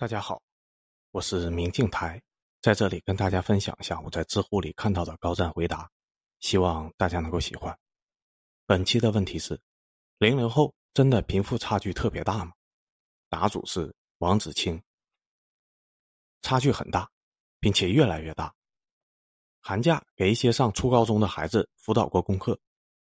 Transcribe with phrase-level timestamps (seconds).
[0.00, 0.40] 大家好，
[1.10, 2.22] 我是明镜台，
[2.62, 5.90] 在这里跟大家分享一下我在知乎里看到的高赞回答，
[6.38, 7.76] 希望大家能够喜欢。
[8.64, 9.60] 本期的问题是：
[10.18, 12.52] 零零后真的贫富差距特别大吗？
[13.28, 14.80] 答主是王子清。
[16.42, 17.10] 差距很大，
[17.58, 18.54] 并且越来越大。
[19.58, 22.56] 寒假给一些上初高中的孩子辅导过功课，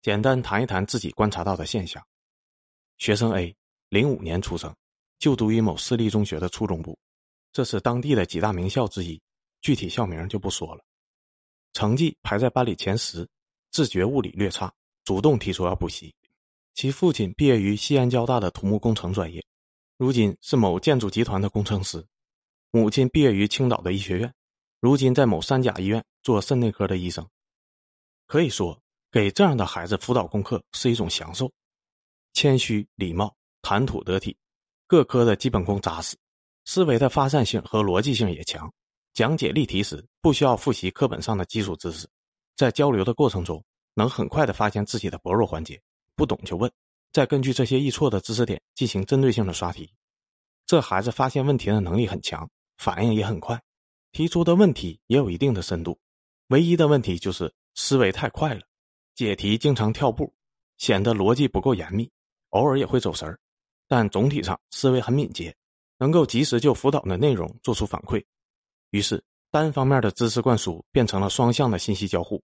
[0.01, 2.03] 简单谈一谈自己观察到的现象。
[2.97, 3.55] 学生 A，
[3.91, 4.75] 零五年出生。
[5.19, 6.99] 就读于某私立中学的初中部，
[7.53, 9.21] 这是当地的几大名校之一，
[9.61, 10.85] 具体校名就不说了。
[11.73, 13.29] 成绩排在班里前十，
[13.71, 14.73] 自觉物理略差，
[15.05, 16.15] 主动提出要补习。
[16.75, 19.45] 其父亲毕业于西安交大的土木工程专业，
[19.97, 22.01] 如今是某建筑集团的工程师；
[22.71, 24.33] 母亲毕业于青岛的医学院，
[24.79, 27.29] 如今在某三甲医院做肾内科的医生。
[28.29, 28.81] 可以说，
[29.11, 31.53] 给这样的孩子辅导功课是一种享受，
[32.33, 34.37] 谦虚礼貌，谈吐得体。
[34.89, 36.17] 各科的基本功扎实，
[36.65, 38.73] 思维的发散性和逻辑性也强。
[39.13, 42.09] 讲解例题时不需要复习课本上的基础知识，
[42.57, 45.79] 在交流的过程中能很快的发现自己的薄弱环节，
[46.17, 46.73] 不懂就问，
[47.13, 49.93] 再根据这些易错的知识点进行针对性的刷题。
[50.65, 53.61] 这孩子发现问题的能力很强，反应也很快，
[54.13, 55.99] 提出的问题也有一定的深度。
[56.47, 58.63] 唯一的问题就是思维太快了，
[59.15, 60.33] 解题经常跳步，
[60.79, 62.11] 显得逻辑不够严密，
[62.51, 63.39] 偶尔也会走神儿。
[63.89, 65.57] 但总体上思维很敏捷，
[65.97, 68.23] 能够及时就辅导的内容做出反馈，
[68.91, 72.43] 于是单方面的知识灌输变成了双向的信息交互。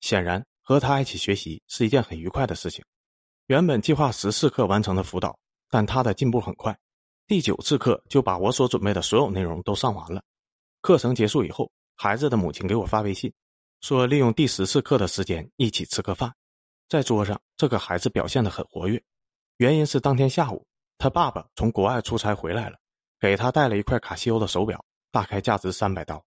[0.00, 2.84] 显然，和他一起学习是一件很愉快的事情。
[3.48, 5.36] 原本计划十次课完成的辅导，
[5.68, 6.76] 但他的进步很快，
[7.26, 10.22] 第九次课就把我所准备的所有内容都上完了。
[10.80, 13.32] 课程结束以后，孩子的母亲给我发微信，
[13.80, 16.32] 说利用第十次课的时间一起吃个饭。
[16.88, 19.02] 在桌上，这个孩子表现得很活跃，
[19.56, 20.64] 原因是当天下午。
[20.98, 22.78] 他爸爸从国外出差回来了，
[23.20, 26.24] 给他带了一块卡西欧的手表，大概价值三百刀。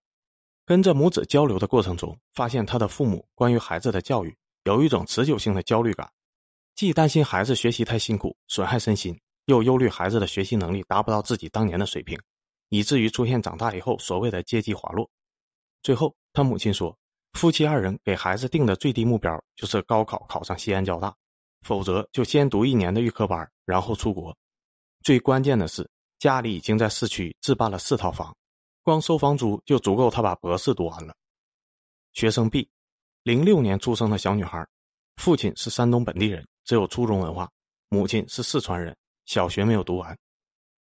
[0.66, 6.08] 跟着母子交流的过程中，发现他的父母关于孩子的教育有一种持久性的焦虑感，
[6.76, 12.20] 既担心孩子学习太辛苦损害身心，又忧虑孩子的学习能力达不到自己当年的水平，
[12.70, 15.10] 以至于出现长大以后所谓的阶级滑落。
[15.82, 16.96] 最后，他母亲说，
[17.34, 21.16] 夫妻二人给孩子定的最低目标就是高考考上西安交大，
[21.62, 24.38] 否则就先读一年的预科班，然后出国。
[25.02, 25.90] 最关键的是，
[26.20, 28.36] 家里已经在市区置办了四套房，
[28.84, 31.16] 光收房租就足够他把博士读完了。
[32.14, 32.70] 学生 B，
[33.24, 34.68] 零六年出生的小女孩，
[35.16, 37.48] 父亲是山东本地人，只有初中文化；
[37.88, 38.96] 母亲是四川人，
[39.26, 40.18] 小学没有读完。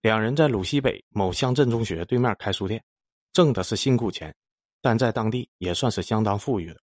[0.02, 2.84] 两人在鲁西北某乡镇中学对面开书店，
[3.32, 4.36] 挣的是辛苦钱，
[4.82, 6.80] 但在当地也算是相当富裕的。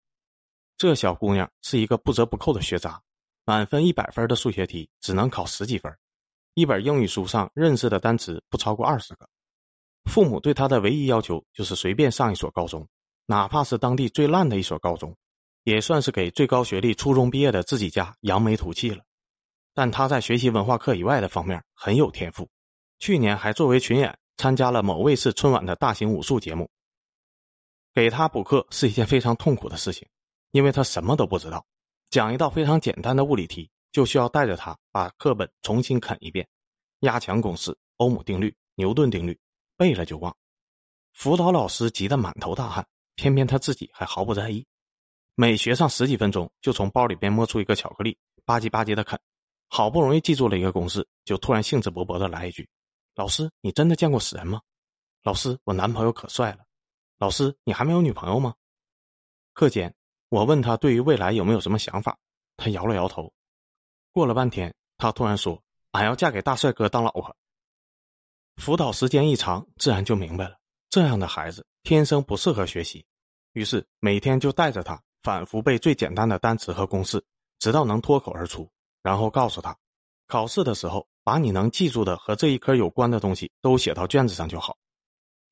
[0.77, 3.03] 这小姑娘是一个不折不扣的学渣，
[3.45, 5.93] 满分一百分的数学题只能考十几分。
[6.57, 9.29] 一本英语书上认识的单词不超过二十个，
[10.11, 12.89] 父母对他的唯一要求就是随便上一所高中，
[13.27, 15.15] 哪怕是当地最烂的一所高中，
[15.65, 19.05] 也算是给最高学历初中毕业的自己家扬眉吐气了。
[19.75, 22.49] 但他在学习文化课以外的方面很有天赋，
[23.01, 26.67] 去年还作为群演参加了某卫视春晚的大型武术节目。
[27.93, 30.09] 给他补课是一件非常痛苦的事情，
[30.53, 31.67] 因为他什么都不知道，
[32.09, 33.71] 讲一道非常简单的物理题。
[33.97, 36.47] 就需要带着他把课本重新啃一遍，
[36.99, 39.41] 压强公式、欧姆定律、牛顿定律
[39.75, 40.37] 背了就忘。
[41.15, 44.67] 辅导老师急得满头大汗，偏偏他自己还毫不在意。
[45.35, 49.19] 每学上十几分钟，就从包里边摸出一个巧克力，吧唧吧唧的啃。
[49.69, 52.69] 好不容易记住了一个公式，就突然兴致勃勃的来一句
[53.17, 54.61] ：“老师，你真的见过死人吗
[55.25, 56.59] ？”“老师，我男朋友可帅了。
[57.17, 58.55] ”“老师，你还没有女朋友吗？”
[59.55, 59.95] 课间，
[60.29, 62.19] 我问他对于未来有没有什么想法，
[62.59, 63.33] 他摇了摇头。
[64.17, 65.63] 过了半天，他突然说
[65.93, 67.37] ：“俺要嫁给大帅哥当老婆。”
[68.57, 70.57] 辅导时间一长，自然就明白了，
[70.89, 73.05] 这样的孩子天生不适合学习。
[73.53, 77.23] 于是每天就带着他反复背最简单的单词和公式，
[77.59, 78.67] 直到能脱口而出。
[79.03, 79.77] 然后告诉他，
[80.27, 84.79] 考试的时候把你能记住的和这一科有关的东西都写到卷子上就好。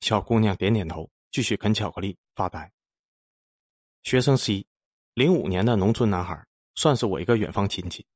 [0.00, 2.72] 小姑娘点点头，继续啃巧克力发呆。
[4.04, 4.66] 学生 C，
[5.12, 6.46] 零五年的农村男孩，
[6.76, 8.06] 算是我一个远方亲戚。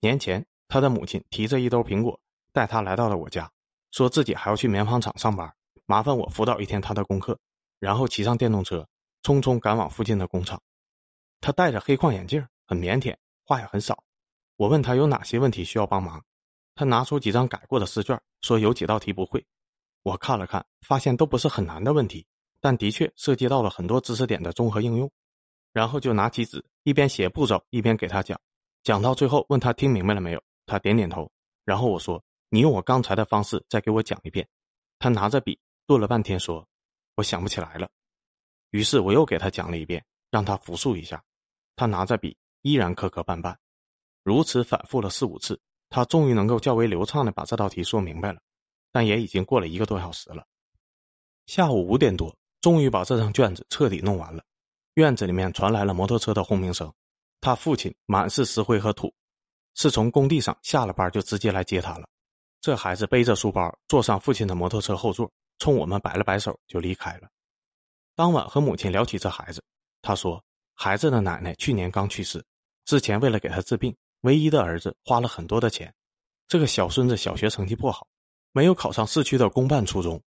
[0.00, 2.20] 年前，他的母亲提着一兜苹果，
[2.52, 3.50] 带他来到了我家，
[3.90, 5.52] 说自己还要去棉纺厂上班，
[5.86, 7.38] 麻烦我辅导一天他的功课，
[7.78, 8.86] 然后骑上电动车，
[9.22, 10.60] 匆匆赶往附近的工厂。
[11.40, 14.02] 他戴着黑框眼镜，很腼腆，话也很少。
[14.56, 16.22] 我问他有哪些问题需要帮忙，
[16.74, 19.44] 他拿出几张改过的试卷，说有几道题不会。
[20.02, 22.26] 我看了看，发现都不是很难的问题，
[22.60, 25.10] 但的确涉及到了很多知识点的综合应用。
[25.72, 28.40] 然后就拿起纸，一边写步骤，一边给他讲。
[28.84, 30.42] 讲到最后，问他听明白了没有？
[30.66, 31.30] 他点点头。
[31.64, 34.46] 然后我说：“你用我刚才的方式再给我讲一遍。”
[35.00, 36.68] 他拿着笔顿了半天，说
[37.16, 37.88] ：“我想不起来了。”
[38.70, 41.24] 于是我又给他讲了一遍，让他复述一下。
[41.76, 43.56] 他拿着笔依然磕磕绊绊，
[44.22, 45.58] 如此反复了四五次，
[45.88, 48.40] 他终于能够较为流畅的把这道题说明白了。
[48.92, 50.46] 但也已经过了一个多小时了。
[51.46, 54.44] 下午五点多，终于把这张卷子彻底弄完了。
[54.94, 56.92] 院子里面传来了摩托车的轰鸣声，
[57.44, 59.12] 他父亲满是石灰和土，
[59.74, 62.08] 是从工地上下了班就直接来接他了。
[62.62, 67.28] 这孩子背着书包坐上父亲的摩托车后座，冲我们摆了摆手就离开了。
[68.16, 69.62] 当晚和母亲聊起这孩子，
[70.00, 70.42] 他说
[70.72, 72.42] 孩子的奶奶去年刚去世，
[72.86, 75.94] 之前为了给他治病，唯一的儿子花了很多的钱。
[76.48, 78.06] 这个小孙子小学成绩不好，
[78.52, 80.18] 没有考上市区的公办初中，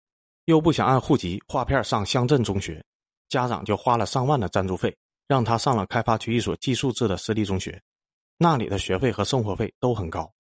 [0.45, 2.85] 又不想按户籍划片上乡镇中学。
[3.27, 4.95] 家长就花了上万的赞助费，
[5.27, 7.81] 让他上了开发区一所寄宿制的私立中学，
[8.37, 10.33] 那里的学费和生活费都很高。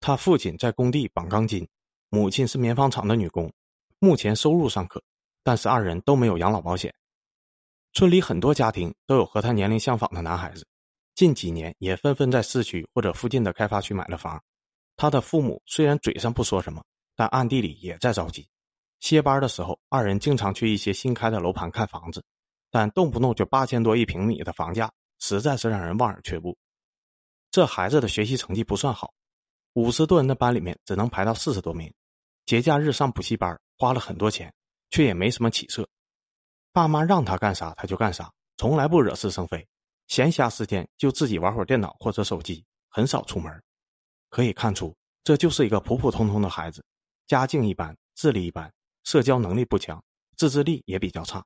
[0.00, 1.68] 他父亲在工地绑钢筋，
[2.08, 3.52] 母亲是棉纺厂的女工，
[3.98, 5.02] 目前收入尚可，
[5.42, 6.94] 但是二人都没有养老保险。
[7.92, 10.66] 村里很多家庭都有和他年龄相仿的男孩子，
[11.16, 14.40] 近几年也纷纷在市区或者附近的开发区买了房。
[14.96, 16.84] 他的父母虽然嘴上不说什么，
[17.16, 18.48] 但暗地里也在着急。
[19.00, 22.24] 歇班的时候，二人经常去一些新开的楼盘看房子，
[22.70, 26.56] 但动不动就八千多一平米的房价，实在是让人望而却步。
[27.50, 29.12] 这孩子的学习成绩不算好，
[29.72, 31.92] 五十多人的班里面只能排到四十多名。
[32.44, 34.52] 节假日上补习班，花了很多钱，
[34.90, 35.88] 却也没什么起色。
[36.72, 39.66] 爸妈让他干啥他就干啥，从来不惹是生非。
[40.06, 43.62] 闲暇时间就自己玩会儿电脑或者手机，很少出门。
[44.30, 44.94] 可以看出，
[45.24, 46.84] 这就是一个普普通通的孩子，
[47.26, 48.72] 家境一般，智力一般。
[49.04, 50.02] 社交能力不强，
[50.36, 51.42] 自制力也比较差，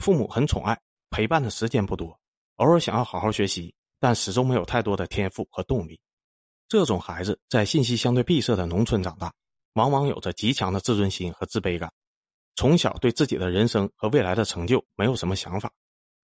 [0.00, 0.80] 父母很宠爱，
[1.10, 2.18] 陪伴的时间不多，
[2.56, 6.00] 偶尔想要好好学习，但始终没有太多的天赋和动力。
[6.68, 9.30] 这种孩子在信息相对闭塞的农村长大，
[9.74, 11.92] 往往有着极强的自尊心和自卑感，
[12.56, 15.70] 从小对自己的人生和未来的成就没有什么想法，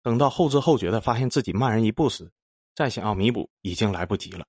[0.02, 2.32] 等到后知后觉的发现自己慢人一步时，
[2.74, 4.46] 再想要弥补已经来不及了。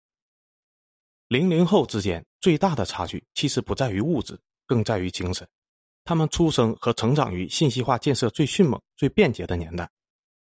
[1.27, 5.45] 零零后之间最大的差距其实不在于物质，更在于精神。
[6.07, 9.89] 他们出生和成长于信息化建设最迅猛、最便捷的年代，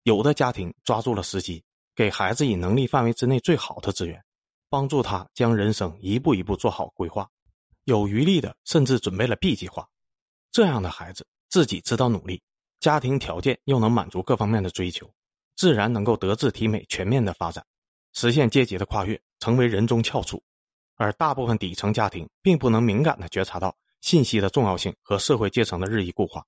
[0.04, 1.62] 有的家庭抓住了时机，
[1.94, 4.24] 给孩子以能力范围之内最好的资源，
[4.70, 7.26] 帮助他将人生一步一步做好规划；
[7.84, 9.86] 有余力的甚至准备了 B 计划。
[10.50, 12.42] 这样的孩子自己知道努力，
[12.80, 15.12] 家庭条件又能满足各方面的追求，
[15.56, 17.62] 自然能够德智体美全面的发展，
[18.14, 20.42] 实现阶级的跨越，成为人中翘楚。
[20.96, 23.76] 而大部分底层家庭并不能敏感的觉察到。
[24.00, 26.44] 信息的重要性和社会阶层的日益固化，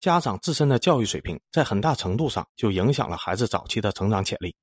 [0.00, 4.54] 家长自身的教育水平在很大程度上就影响了孩子早期的成长潜力。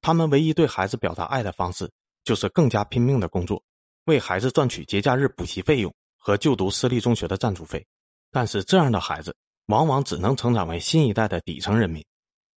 [0.00, 1.90] 他们唯一对孩子表达爱的方式，
[2.24, 3.62] 就是更加拼命的工作，
[4.04, 7.86] 为孩子赚取节假日补习费用和就读私立中学的赞助费。
[8.30, 9.34] 但是这样的孩子
[9.66, 12.04] 往往只能成长为新一代的底层人民，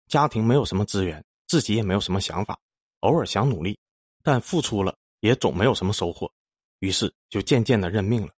[0.08, 2.58] 家庭没有什么资源，自己也没有什么想法，
[3.00, 3.78] 偶尔想努力，
[4.22, 6.32] 但付出了也总没有什么收获，
[6.80, 8.32] 于是就渐渐的认命了。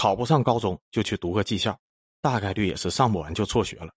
[0.00, 1.78] 考不上高中就去读个技校，
[2.22, 3.92] 大概率也是上不完就辍学了，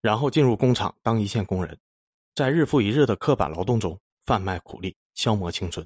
[0.00, 1.76] 然后进入工厂当一线工人，
[2.36, 5.84] 在日复一日的刻板劳动中贩卖苦力，消磨青春。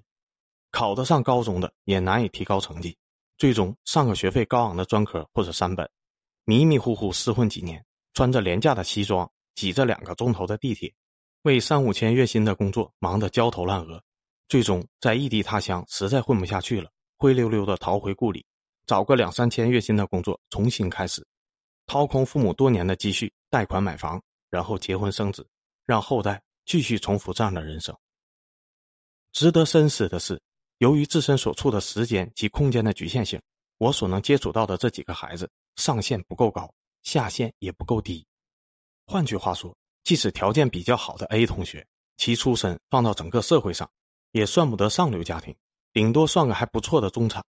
[0.73, 2.95] 考得上高中的也难以提高成绩，
[3.39, 5.91] 最终上个学费高昂的专科或者三本，
[6.45, 7.83] 迷迷糊糊厮混几年，
[8.13, 10.93] 穿着廉价的西装，挤着两个钟头的地铁，
[11.45, 14.05] 为三五千月薪的工作忙得焦头烂额，
[14.49, 18.45] 最终在异地他乡实在混不下去了，灰溜溜的逃回故里。
[18.87, 21.25] 找个两三千月薪的工作，重新开始，
[21.87, 25.47] 掏空父母多年的积蓄，贷款买房，然后结婚生子，
[25.87, 27.97] 让后代继续重复这样的人生。
[29.33, 30.41] 值得深思的是，
[30.79, 33.41] 由于自身所处的时间及空间的局限性，
[33.79, 36.73] 我所能接触到的这几个孩子，上限不够高，
[37.03, 38.27] 下限也不够低。
[39.07, 39.75] 换句话说，
[40.05, 41.87] 即使条件比较好的 A 同学，
[42.17, 43.91] 其出身放到整个社会上，
[44.33, 45.57] 也算不得上流家庭，
[45.93, 47.45] 顶多算个还不错的中产。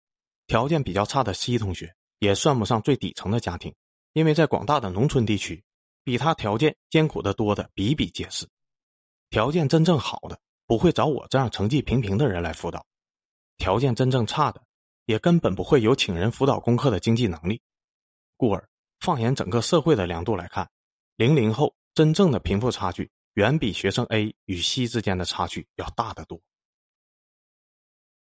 [0.48, 3.74] 条件比较差的 C 同学也算不上最底层的家庭，
[4.14, 5.64] 因为在广大的农村地区，
[6.04, 8.48] 比他条件艰苦的多的比比皆是。
[9.30, 12.86] 条件真正好的不会找我这样成绩平平的人来辅导，
[13.58, 14.62] 条件真正差的
[15.06, 17.62] 也根本不会有请人辅导功课的经济能力。
[18.38, 18.70] 故而，
[19.00, 20.70] 放眼整个社会的量度来看，
[21.16, 26.40] 零零后真正的贫富差距远比学生 A 与 C 之间的差距要大得多。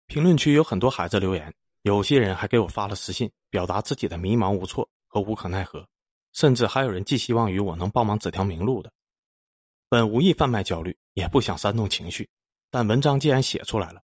[0.06, 1.54] 评论区有很多孩子留言。
[1.88, 5.88] 有些人还给我发了私信，表达自己的迷茫无措和无可奈何，
[6.34, 8.92] 甚至还有人寄希望于我能帮忙指条明路的。
[9.88, 12.28] 本无意贩卖焦虑，也不想煽动情绪，
[12.70, 14.02] 但文章既然写出来了，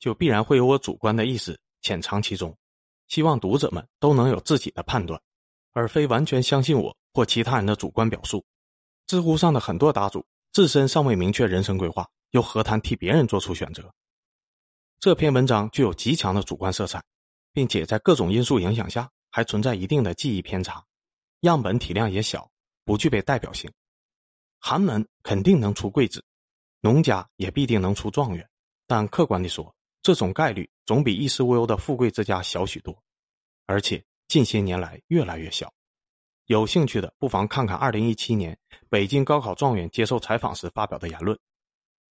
[0.00, 2.58] 就必然会有我主观的意思潜藏其中，
[3.06, 5.22] 希望读者们都能有自己的判断。
[5.72, 8.44] 而非完全相信我或其他人的主观表述。
[9.06, 13.94] 知乎上的很多答主自身尚未明确人生规划，又何谈替别人做出选择？
[14.98, 17.02] 这篇文章具有极强的主观色彩，
[17.52, 20.84] 并且在各种因素影响下，还存在一定的记忆偏差，
[21.40, 22.50] 样本体量也小，
[22.84, 23.70] 不具备代表性。
[24.58, 26.24] 寒门肯定能出贵子，
[26.80, 28.48] 农家也必定能出状元，
[28.86, 33.02] 但客观地说，这种概率总比衣食无忧的富贵之家小许多，
[33.66, 35.72] 而且近些年来越来越小。
[36.46, 41.38] 有兴趣的不妨看看2017年北京高考状元接受采访时发表的言论：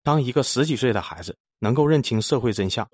[0.03, 2.89] 当一个十几岁的孩子能够认清社会真相，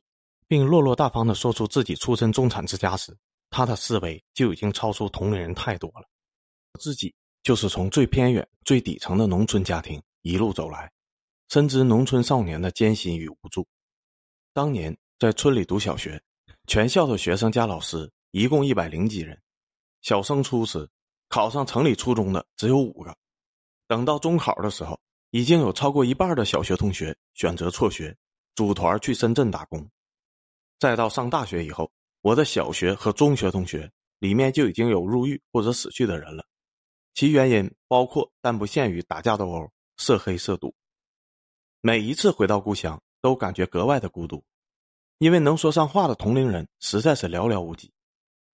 [0.52, 3.18] 并落落大方地说出自己出身中产之家时，
[3.50, 6.06] 他的思维就已经超出同龄人太多了。
[6.78, 10.92] 自己就是从最偏远、最底层的农村家庭一路走来，
[11.48, 13.66] 深知农村少年的艰辛与无助。
[14.52, 16.22] 当年在村里读小学，
[16.68, 19.42] 全校的学生加老师一共一百零几人，
[20.02, 20.86] 小升初时。
[21.30, 23.16] 考上城里初中的只有五个，
[23.88, 28.14] 等到中考的时候，已经有超过一半的小学同学选择辍学，
[28.54, 29.90] 组团去深圳打工。
[30.82, 36.44] 再到上大学以后，我的小学和中学同学里面就已经有入狱或者死去的人了，
[37.14, 40.74] 其原因包括但不限于打架斗殴、涉黑涉赌。
[41.82, 44.44] 每一次回到故乡，都感觉格外的孤独，
[45.20, 47.94] 因为能说上话的同龄人实在是寥寥无几，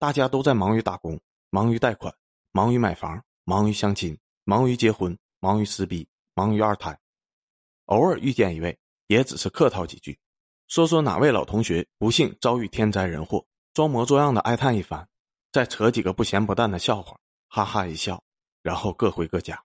[0.00, 2.12] 大家都在忙于打工，忙于贷款。
[2.50, 6.99] 忙于买房，忙于相亲，忙于结婚，忙于撕逼，忙于二胎。
[7.85, 8.78] 偶尔遇见一位，
[9.09, 10.18] 也只是客套几句，
[10.68, 15.06] 说说哪位老同学不幸遭遇天灾人祸，装模作样的哀叹一番，
[15.52, 17.18] 再扯几个不咸不淡的笑话，
[17.49, 18.23] 哈哈一笑，
[18.62, 19.62] 然后各回各家。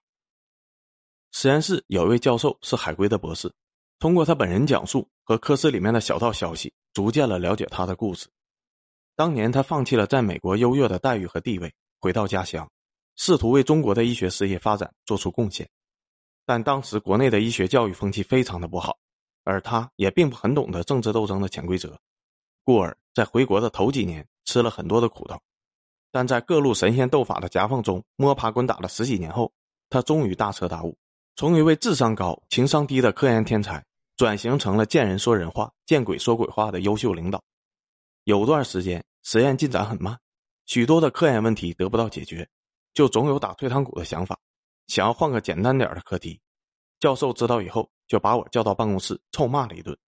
[1.32, 3.52] 实验室有一位教授是海归的博士，
[3.98, 8.28] 通过他本人讲述和科室里面的小道消息，逐渐了了解他的故事。
[9.16, 12.68] 当年他放弃了在美国优越的待遇和地位，回到家乡。
[13.16, 15.68] 试图为中国的医学事业发展做出贡献，
[16.46, 18.96] 但当时国内的医学教育风气非常的不好，
[19.44, 21.98] 而他也并不很懂得政治斗争的潜规则，
[22.64, 25.40] 故而在回国的头几年吃了很多的苦头，
[26.10, 29.52] 但在各路神仙斗法的夹缝中摸爬滚打了十几年后，
[29.90, 30.96] 他终于大彻大悟，
[31.36, 33.84] 从一位智商高、情商低的科研天才，
[34.16, 37.42] 转型成了见人说人话、见鬼说鬼话的优秀领导。
[38.24, 40.18] 有段时间实验进展很慢，
[40.66, 42.48] 许多的科研问题得不到解决。
[42.94, 44.38] 就总有打退堂鼓的想法，
[44.86, 46.38] 想要换个简单点的课题。
[47.02, 49.98] 教授知道以后，就把我叫到办公室臭骂了一顿。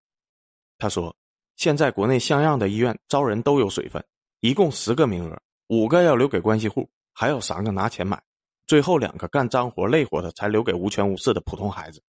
[0.79, 1.13] 他说
[1.59, 4.01] ：“现在国内像样的医院招人都有水分，
[4.39, 5.37] 一共十个名额，
[5.67, 8.23] 五个要留给关系户，还有三个拿钱买，
[8.69, 12.01] 最后两个干脏活累活的才留给无权无势的普通孩子。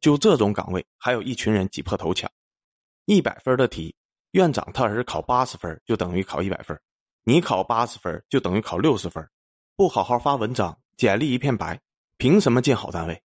[0.00, 2.30] 就这种岗位，还有一群人挤破头抢。
[3.06, 3.92] 一百分的题，
[4.30, 6.80] 院长他儿子考八十分就等于考一百分，
[7.24, 9.28] 你考八十分就等于考六十分。”
[9.74, 11.80] 不好好发文章，简历一片白，
[12.16, 13.20] 凭什么进好单位？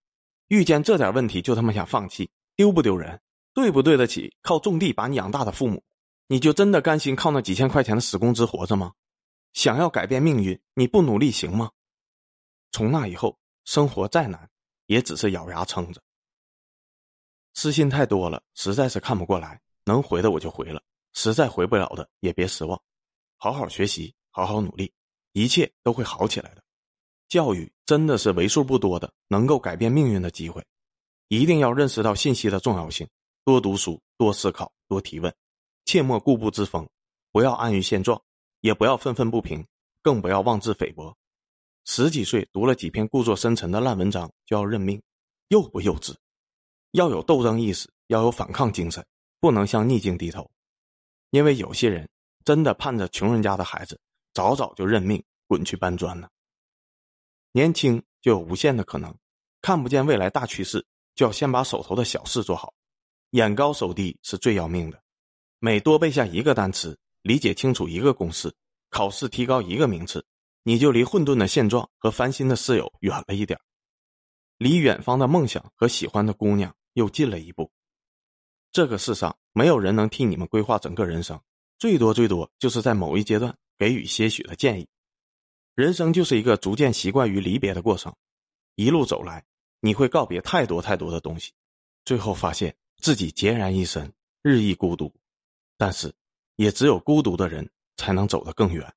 [0.51, 3.21] 遇见这点问题就他妈想放弃，丢不丢人？
[3.55, 5.81] 对不对得起靠种地把你养大的父母？
[6.27, 8.93] 你就真的甘心靠那几千块钱的死工资活着吗？
[9.53, 11.71] 想要改变命运，你不努力行吗？
[12.73, 14.51] 从那以后，生活再难，
[14.87, 16.03] 也只是咬牙撑着。
[17.55, 22.81] 私信太多了，实在是看不过来，能回的我就回了，实在回不了的也别失望，
[23.37, 24.93] 好好学习，好好努力。
[25.33, 26.65] 一切都会好起来的。
[27.29, 30.65] 教育真的是为数不多的能够改变命运的机会，
[31.27, 33.09] 一定要认识到信息的重要性，
[33.45, 35.35] 多读书，多思考，多提问，
[35.87, 36.89] 切莫固步自封，
[37.33, 38.23] 不要安于现状，
[38.61, 39.67] 也不要愤愤不平，
[40.03, 41.13] 更不要妄自菲薄。
[41.85, 45.03] 十几岁读了几篇故作深沉的烂文章就要认命，
[45.49, 46.15] 幼不幼稚？
[46.93, 49.05] 要有斗争意识，要有反抗精神，
[49.41, 50.49] 不能向逆境低头，
[51.31, 52.09] 因为有些人
[52.45, 53.99] 真的盼着穷人家的孩子。
[54.33, 56.31] 早早就认命，滚去搬砖了。
[57.53, 59.15] 年轻就有无限的可能，
[59.61, 62.73] 看不见未来大趋势，就要先把手头的小事做好。
[63.31, 65.03] 眼高手低是最要命的。
[65.59, 68.55] 每多背下一个单词，理解清楚一个公式，
[68.89, 70.25] 考试提高一个名次，
[70.63, 73.59] 你就离混沌的现状和烦心的室友远了一点
[74.59, 77.71] 离远方的梦想和喜欢的姑娘又近了一步。
[78.73, 81.41] 这个世上没有人能替你们规划整个人生，
[81.79, 83.57] 最多最多就是在某一阶段。
[83.79, 84.87] 给予些许的建议，
[85.81, 88.15] 人生就是一个逐渐习惯于离别的过程，
[88.75, 89.43] 一路走来，
[89.81, 91.53] 你会告别太多太多的东西，
[92.05, 95.11] 最后发现自己孑然一身，日益孤独。
[95.79, 96.13] 但是，
[96.57, 98.93] 也只有孤独的人才能走得更远。